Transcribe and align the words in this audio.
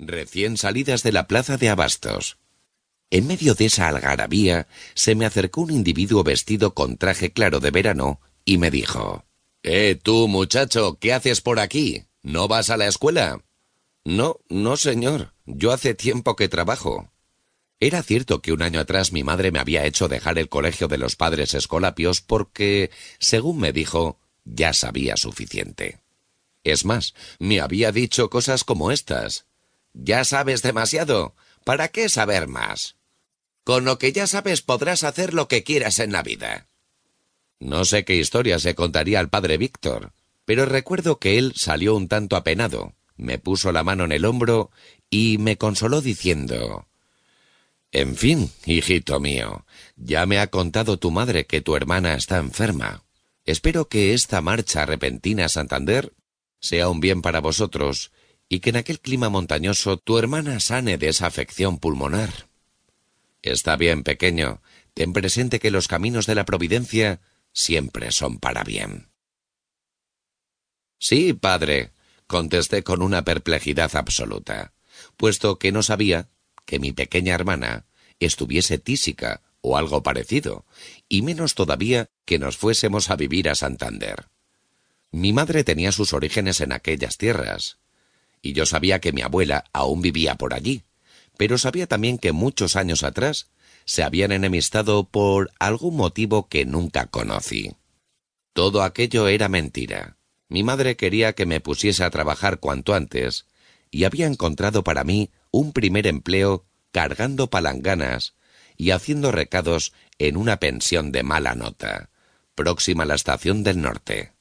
recién 0.00 0.56
salidas 0.56 1.02
de 1.02 1.12
la 1.12 1.26
plaza 1.26 1.56
de 1.56 1.68
Abastos. 1.68 2.38
En 3.10 3.26
medio 3.26 3.54
de 3.54 3.66
esa 3.66 3.88
algarabía 3.88 4.68
se 4.94 5.14
me 5.14 5.26
acercó 5.26 5.62
un 5.62 5.70
individuo 5.70 6.22
vestido 6.24 6.74
con 6.74 6.96
traje 6.96 7.32
claro 7.32 7.60
de 7.60 7.70
verano 7.70 8.20
y 8.44 8.58
me 8.58 8.70
dijo 8.70 9.24
Eh, 9.62 9.98
tú, 10.02 10.28
muchacho, 10.28 10.98
¿qué 10.98 11.12
haces 11.12 11.40
por 11.40 11.60
aquí? 11.60 12.04
¿No 12.22 12.48
vas 12.48 12.70
a 12.70 12.76
la 12.76 12.86
escuela? 12.86 13.42
No, 14.04 14.38
no, 14.48 14.76
señor. 14.76 15.34
Yo 15.44 15.72
hace 15.72 15.94
tiempo 15.94 16.36
que 16.36 16.48
trabajo. 16.48 17.12
Era 17.80 18.02
cierto 18.02 18.40
que 18.40 18.52
un 18.52 18.62
año 18.62 18.80
atrás 18.80 19.12
mi 19.12 19.24
madre 19.24 19.50
me 19.50 19.58
había 19.58 19.84
hecho 19.86 20.08
dejar 20.08 20.38
el 20.38 20.48
colegio 20.48 20.86
de 20.86 20.98
los 20.98 21.16
padres 21.16 21.54
escolapios 21.54 22.20
porque, 22.20 22.90
según 23.18 23.58
me 23.58 23.72
dijo, 23.72 24.18
ya 24.44 24.72
sabía 24.72 25.16
suficiente. 25.16 26.00
Es 26.62 26.84
más, 26.84 27.14
me 27.38 27.60
había 27.60 27.90
dicho 27.90 28.28
cosas 28.30 28.64
como 28.64 28.90
estas. 28.90 29.46
Ya 29.92 30.24
sabes 30.24 30.62
demasiado. 30.62 31.34
¿Para 31.64 31.88
qué 31.88 32.08
saber 32.08 32.48
más? 32.48 32.96
Con 33.64 33.84
lo 33.84 33.98
que 33.98 34.12
ya 34.12 34.26
sabes 34.26 34.62
podrás 34.62 35.04
hacer 35.04 35.34
lo 35.34 35.48
que 35.48 35.62
quieras 35.62 35.98
en 35.98 36.12
la 36.12 36.22
vida. 36.22 36.68
No 37.58 37.84
sé 37.84 38.04
qué 38.04 38.16
historia 38.16 38.58
se 38.58 38.74
contaría 38.74 39.20
al 39.20 39.28
padre 39.28 39.58
Víctor, 39.58 40.12
pero 40.46 40.64
recuerdo 40.64 41.18
que 41.18 41.36
él 41.36 41.52
salió 41.54 41.94
un 41.94 42.08
tanto 42.08 42.36
apenado, 42.36 42.94
me 43.16 43.38
puso 43.38 43.70
la 43.70 43.84
mano 43.84 44.04
en 44.04 44.12
el 44.12 44.24
hombro 44.24 44.70
y 45.10 45.36
me 45.38 45.58
consoló 45.58 46.00
diciendo 46.00 46.88
En 47.92 48.16
fin, 48.16 48.50
hijito 48.64 49.20
mío, 49.20 49.66
ya 49.96 50.24
me 50.24 50.38
ha 50.38 50.46
contado 50.46 50.98
tu 50.98 51.10
madre 51.10 51.46
que 51.46 51.60
tu 51.60 51.76
hermana 51.76 52.14
está 52.14 52.38
enferma. 52.38 53.04
Espero 53.44 53.88
que 53.88 54.14
esta 54.14 54.40
marcha 54.40 54.86
repentina 54.86 55.44
a 55.44 55.48
Santander 55.50 56.14
sea 56.60 56.88
un 56.88 57.00
bien 57.00 57.20
para 57.20 57.40
vosotros 57.40 58.10
y 58.52 58.58
que 58.58 58.70
en 58.70 58.76
aquel 58.76 59.00
clima 59.00 59.30
montañoso 59.30 59.96
tu 59.96 60.18
hermana 60.18 60.58
sane 60.58 60.98
de 60.98 61.08
esa 61.08 61.28
afección 61.28 61.78
pulmonar. 61.78 62.48
Está 63.42 63.76
bien, 63.76 64.02
pequeño, 64.02 64.60
ten 64.92 65.12
presente 65.12 65.60
que 65.60 65.70
los 65.70 65.86
caminos 65.86 66.26
de 66.26 66.34
la 66.34 66.44
providencia 66.44 67.20
siempre 67.52 68.10
son 68.10 68.38
para 68.38 68.64
bien. 68.64 69.08
Sí, 70.98 71.32
padre, 71.32 71.92
contesté 72.26 72.82
con 72.82 73.02
una 73.02 73.24
perplejidad 73.24 73.94
absoluta, 73.94 74.74
puesto 75.16 75.60
que 75.60 75.70
no 75.70 75.84
sabía 75.84 76.28
que 76.66 76.80
mi 76.80 76.92
pequeña 76.92 77.34
hermana 77.34 77.86
estuviese 78.18 78.78
tísica 78.78 79.42
o 79.60 79.76
algo 79.76 80.02
parecido, 80.02 80.66
y 81.08 81.22
menos 81.22 81.54
todavía 81.54 82.10
que 82.24 82.40
nos 82.40 82.56
fuésemos 82.56 83.10
a 83.10 83.16
vivir 83.16 83.48
a 83.48 83.54
Santander. 83.54 84.28
Mi 85.12 85.32
madre 85.32 85.62
tenía 85.62 85.92
sus 85.92 86.12
orígenes 86.12 86.60
en 86.60 86.72
aquellas 86.72 87.16
tierras, 87.16 87.79
y 88.42 88.52
yo 88.52 88.66
sabía 88.66 89.00
que 89.00 89.12
mi 89.12 89.22
abuela 89.22 89.64
aún 89.72 90.02
vivía 90.02 90.36
por 90.36 90.54
allí, 90.54 90.82
pero 91.36 91.58
sabía 91.58 91.86
también 91.86 92.18
que 92.18 92.32
muchos 92.32 92.76
años 92.76 93.02
atrás 93.02 93.50
se 93.84 94.02
habían 94.02 94.32
enemistado 94.32 95.04
por 95.04 95.50
algún 95.58 95.96
motivo 95.96 96.48
que 96.48 96.64
nunca 96.64 97.06
conocí. 97.06 97.72
Todo 98.52 98.82
aquello 98.82 99.28
era 99.28 99.48
mentira. 99.48 100.16
Mi 100.48 100.62
madre 100.62 100.96
quería 100.96 101.32
que 101.32 101.46
me 101.46 101.60
pusiese 101.60 102.04
a 102.04 102.10
trabajar 102.10 102.58
cuanto 102.58 102.94
antes, 102.94 103.46
y 103.90 104.04
había 104.04 104.26
encontrado 104.26 104.84
para 104.84 105.04
mí 105.04 105.30
un 105.50 105.72
primer 105.72 106.06
empleo 106.06 106.66
cargando 106.92 107.50
palanganas 107.50 108.34
y 108.76 108.90
haciendo 108.90 109.32
recados 109.32 109.92
en 110.18 110.36
una 110.36 110.58
pensión 110.58 111.12
de 111.12 111.22
mala 111.22 111.54
nota, 111.54 112.10
próxima 112.54 113.04
a 113.04 113.06
la 113.06 113.14
estación 113.14 113.62
del 113.62 113.80
norte. 113.80 114.32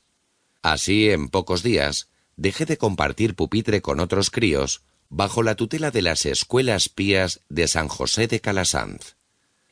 Así, 0.61 1.09
en 1.09 1.30
pocos 1.30 1.64
días, 1.64 2.09
dejé 2.39 2.65
de 2.65 2.77
compartir 2.77 3.35
pupitre 3.35 3.81
con 3.81 3.99
otros 3.99 4.31
críos 4.31 4.81
bajo 5.09 5.43
la 5.43 5.55
tutela 5.55 5.91
de 5.91 6.01
las 6.01 6.25
escuelas 6.25 6.87
pías 6.87 7.41
de 7.49 7.67
San 7.67 7.89
José 7.89 8.27
de 8.27 8.39
Calasanz, 8.39 9.17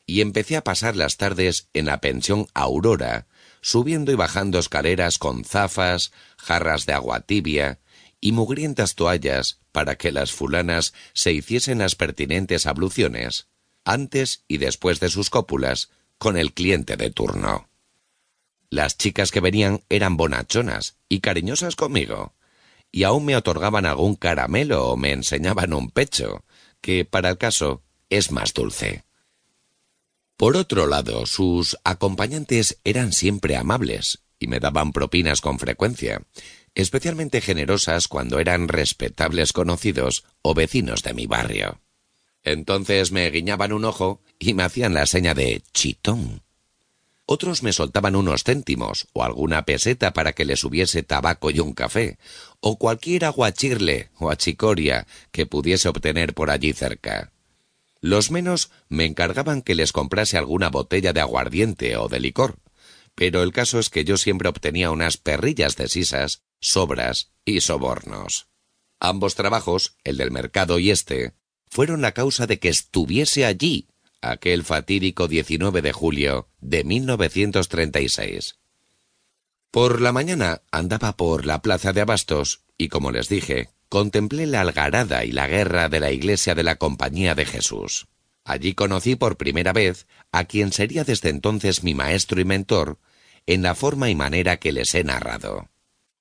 y 0.05 0.19
empecé 0.19 0.57
a 0.57 0.63
pasar 0.63 0.97
las 0.97 1.15
tardes 1.15 1.69
en 1.73 1.85
la 1.85 2.01
pensión 2.01 2.47
Aurora, 2.53 3.27
subiendo 3.61 4.11
y 4.11 4.15
bajando 4.15 4.59
escaleras 4.59 5.17
con 5.17 5.45
zafas, 5.45 6.11
jarras 6.37 6.85
de 6.85 6.93
agua 6.93 7.21
tibia 7.21 7.79
y 8.19 8.33
mugrientas 8.33 8.95
toallas 8.95 9.59
para 9.71 9.95
que 9.95 10.11
las 10.11 10.33
fulanas 10.33 10.93
se 11.13 11.31
hiciesen 11.31 11.77
las 11.77 11.95
pertinentes 11.95 12.65
abluciones, 12.65 13.47
antes 13.85 14.43
y 14.49 14.57
después 14.57 14.99
de 14.99 15.09
sus 15.09 15.29
cópulas, 15.29 15.89
con 16.17 16.35
el 16.35 16.51
cliente 16.51 16.97
de 16.97 17.11
turno. 17.11 17.69
Las 18.69 18.97
chicas 18.97 19.31
que 19.31 19.39
venían 19.39 19.83
eran 19.87 20.17
bonachonas 20.17 20.97
y 21.07 21.21
cariñosas 21.21 21.77
conmigo, 21.77 22.33
y 22.97 23.03
aún 23.03 23.25
me 23.25 23.35
otorgaban 23.35 23.85
algún 23.85 24.15
caramelo 24.15 24.87
o 24.87 24.97
me 24.97 25.11
enseñaban 25.11 25.71
un 25.71 25.91
pecho, 25.91 26.43
que 26.81 27.05
para 27.05 27.29
el 27.29 27.37
caso 27.37 27.83
es 28.09 28.31
más 28.31 28.55
dulce. 28.55 29.03
Por 30.35 30.57
otro 30.57 30.87
lado, 30.87 31.27
sus 31.27 31.77
acompañantes 31.83 32.79
eran 32.83 33.13
siempre 33.13 33.55
amables 33.55 34.23
y 34.39 34.47
me 34.47 34.59
daban 34.59 34.93
propinas 34.93 35.41
con 35.41 35.59
frecuencia, 35.59 36.23
especialmente 36.73 37.39
generosas 37.39 38.07
cuando 38.07 38.39
eran 38.39 38.67
respetables 38.67 39.53
conocidos 39.53 40.23
o 40.41 40.55
vecinos 40.55 41.03
de 41.03 41.13
mi 41.13 41.27
barrio. 41.27 41.79
Entonces 42.41 43.11
me 43.11 43.29
guiñaban 43.29 43.73
un 43.73 43.85
ojo 43.85 44.23
y 44.39 44.55
me 44.55 44.63
hacían 44.63 44.95
la 44.95 45.05
seña 45.05 45.35
de 45.35 45.61
chitón 45.71 46.41
otros 47.27 47.61
me 47.61 47.73
soltaban 47.73 48.15
unos 48.15 48.43
céntimos 48.43 49.09
o 49.11 49.21
alguna 49.23 49.65
peseta 49.65 50.13
para 50.13 50.31
que 50.31 50.45
les 50.45 50.63
hubiese 50.63 51.03
tabaco 51.03 51.51
y 51.51 51.59
un 51.59 51.73
café, 51.73 52.17
o 52.61 52.79
cualquier 52.79 53.25
aguachirle 53.25 54.09
o 54.17 54.31
achicoria 54.31 55.05
que 55.31 55.45
pudiese 55.45 55.89
obtener 55.89 56.33
por 56.33 56.49
allí 56.49 56.71
cerca. 56.71 57.33
Los 57.99 58.31
menos 58.31 58.71
me 58.87 59.03
encargaban 59.03 59.61
que 59.61 59.75
les 59.75 59.91
comprase 59.91 60.37
alguna 60.37 60.69
botella 60.69 61.11
de 61.11 61.19
aguardiente 61.19 61.97
o 61.97 62.07
de 62.07 62.21
licor, 62.21 62.59
pero 63.13 63.43
el 63.43 63.51
caso 63.51 63.77
es 63.77 63.89
que 63.89 64.05
yo 64.05 64.15
siempre 64.15 64.47
obtenía 64.47 64.89
unas 64.89 65.17
perrillas 65.17 65.75
de 65.75 65.89
sisas, 65.89 66.43
sobras 66.61 67.33
y 67.43 67.59
sobornos. 67.59 68.47
Ambos 69.01 69.35
trabajos, 69.35 69.97
el 70.05 70.15
del 70.15 70.31
mercado 70.31 70.79
y 70.79 70.91
este, 70.91 71.33
fueron 71.69 72.01
la 72.01 72.13
causa 72.13 72.47
de 72.47 72.57
que 72.57 72.69
estuviese 72.69 73.45
allí 73.45 73.89
aquel 74.21 74.63
fatídico 74.63 75.27
19 75.27 75.81
de 75.81 75.93
julio 75.93 76.47
de 76.59 76.83
1936. 76.83 78.57
Por 79.71 80.01
la 80.01 80.11
mañana 80.11 80.61
andaba 80.71 81.17
por 81.17 81.45
la 81.45 81.61
plaza 81.61 81.93
de 81.93 82.01
Abastos 82.01 82.63
y, 82.77 82.87
como 82.89 83.11
les 83.11 83.29
dije, 83.29 83.69
contemplé 83.89 84.47
la 84.47 84.61
algarada 84.61 85.25
y 85.25 85.31
la 85.31 85.47
guerra 85.47 85.89
de 85.89 85.99
la 85.99 86.11
iglesia 86.11 86.55
de 86.55 86.63
la 86.63 86.75
Compañía 86.77 87.35
de 87.35 87.45
Jesús. 87.45 88.07
Allí 88.43 88.73
conocí 88.73 89.15
por 89.15 89.37
primera 89.37 89.73
vez 89.73 90.07
a 90.31 90.45
quien 90.45 90.71
sería 90.71 91.03
desde 91.03 91.29
entonces 91.29 91.83
mi 91.83 91.93
maestro 91.93 92.39
y 92.39 92.45
mentor 92.45 92.99
en 93.45 93.61
la 93.61 93.75
forma 93.75 94.09
y 94.09 94.15
manera 94.15 94.57
que 94.57 94.71
les 94.71 94.93
he 94.95 95.03
narrado. 95.03 95.69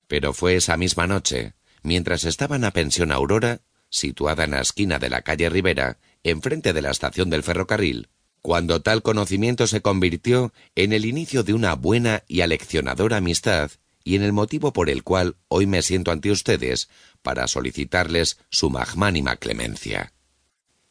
Pero 0.07 0.33
fue 0.33 0.55
esa 0.55 0.77
misma 0.77 1.07
noche, 1.07 1.53
mientras 1.83 2.23
estaba 2.23 2.55
en 2.55 2.63
la 2.63 2.71
pensión 2.71 3.11
Aurora, 3.11 3.61
situada 3.89 4.45
en 4.45 4.51
la 4.51 4.61
esquina 4.61 4.99
de 4.99 5.09
la 5.09 5.21
calle 5.21 5.49
Rivera, 5.49 5.99
enfrente 6.23 6.73
de 6.73 6.81
la 6.81 6.91
estación 6.91 7.29
del 7.29 7.43
ferrocarril, 7.43 8.09
cuando 8.41 8.81
tal 8.81 9.01
conocimiento 9.01 9.67
se 9.67 9.81
convirtió 9.81 10.53
en 10.75 10.93
el 10.93 11.05
inicio 11.05 11.43
de 11.43 11.53
una 11.53 11.75
buena 11.75 12.23
y 12.27 12.41
aleccionadora 12.41 13.17
amistad 13.17 13.71
y 14.03 14.15
en 14.15 14.23
el 14.23 14.31
motivo 14.31 14.71
por 14.71 14.89
el 14.89 15.03
cual 15.03 15.35
hoy 15.49 15.67
me 15.67 15.81
siento 15.81 16.11
ante 16.11 16.31
ustedes 16.31 16.89
para 17.21 17.47
solicitarles 17.47 18.39
su 18.49 18.69
magnánima 18.69 19.35
clemencia. 19.35 20.13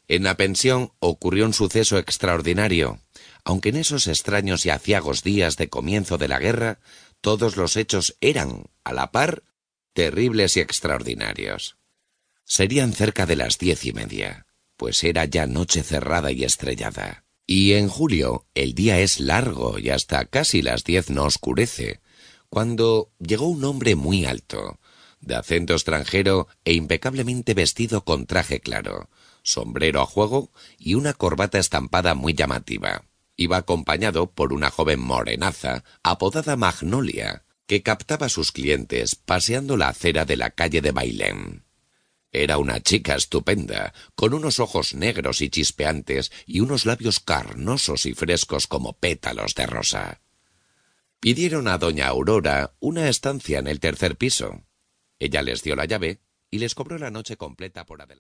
En 0.09 0.23
la 0.23 0.37
pensión 0.37 0.93
ocurrió 0.99 1.47
un 1.47 1.55
suceso 1.55 1.99
extraordinario, 1.99 3.01
aunque 3.43 3.71
en 3.71 3.77
esos 3.77 4.07
extraños 4.07 4.67
y 4.67 4.71
aciagos 4.71 5.23
días 5.23 5.57
de 5.57 5.69
comienzo 5.69 6.19
de 6.19 6.29
la 6.29 6.39
guerra 6.39 6.79
todos 7.21 7.57
los 7.57 7.77
hechos 7.77 8.17
eran, 8.21 8.67
a 8.85 8.93
la 8.93 9.11
par, 9.11 9.43
terribles 9.95 10.57
y 10.57 10.61
extraordinarios. 10.61 11.77
Serían 12.45 12.93
cerca 12.93 13.27
de 13.27 13.35
las 13.35 13.59
diez 13.59 13.85
y 13.85 13.93
media, 13.93 14.47
pues 14.77 15.03
era 15.03 15.25
ya 15.25 15.47
noche 15.47 15.83
cerrada 15.83 16.31
y 16.31 16.45
estrellada. 16.45 17.26
Y 17.47 17.75
en 17.75 17.89
julio 17.89 18.45
el 18.55 18.75
día 18.75 18.99
es 18.99 19.21
largo 19.21 19.79
y 19.79 19.91
hasta 19.91 20.25
casi 20.25 20.63
las 20.63 20.83
diez 20.83 21.11
no 21.11 21.25
oscurece, 21.25 22.01
cuando 22.49 23.11
llegó 23.19 23.47
un 23.47 23.65
hombre 23.65 23.95
muy 23.95 24.25
alto, 24.25 24.81
de 25.21 25.37
acento 25.37 25.75
extranjero 25.75 26.49
e 26.65 26.73
impecablemente 26.73 27.55
vestido 27.55 28.05
con 28.05 28.27
traje 28.27 28.61
claro, 28.61 29.09
sombrero 29.43 30.01
a 30.01 30.07
juego 30.07 30.51
y 30.79 30.95
una 30.95 31.13
corbata 31.13 31.59
estampada 31.59 32.15
muy 32.15 32.35
llamativa. 32.35 33.05
Iba 33.37 33.59
acompañado 33.59 34.31
por 34.31 34.53
una 34.53 34.71
joven 34.71 35.01
morenaza, 35.01 35.85
apodada 36.03 36.57
Magnolia, 36.57 37.45
que 37.67 37.83
captaba 37.83 38.27
a 38.27 38.31
sus 38.31 38.51
clientes 38.51 39.15
paseando 39.15 39.77
la 39.77 39.89
acera 39.89 40.25
de 40.25 40.37
la 40.37 40.51
calle 40.51 40.81
de 40.81 40.91
Bailén. 40.91 41.66
Era 42.39 42.59
una 42.59 42.81
chica 42.81 43.15
estupenda, 43.15 43.95
con 44.15 44.35
unos 44.35 44.61
ojos 44.61 44.93
negros 44.93 45.41
y 45.41 45.49
chispeantes 45.49 46.31
y 46.45 46.61
unos 46.61 46.85
labios 46.85 47.19
carnosos 47.19 48.05
y 48.05 48.13
frescos 48.13 48.67
como 48.67 48.93
pétalos 48.93 49.55
de 49.55 49.65
rosa. 49.65 50.21
Pidieron 51.19 51.67
a 51.67 51.79
doña 51.79 52.09
Aurora 52.09 52.75
una 52.79 53.09
estancia 53.09 53.59
en 53.59 53.69
el 53.69 53.81
tercer 53.81 54.17
piso. 54.17 54.67
Ella 55.19 55.41
les 55.41 55.63
dio 55.63 55.77
la 55.77 55.87
llave 55.87 56.21
y 56.51 56.59
les 56.59 56.75
cobró 56.75 56.99
la 56.99 57.11
noche 57.11 57.39
completa 57.39 57.87
por 57.87 58.03
adelante. 58.03 58.15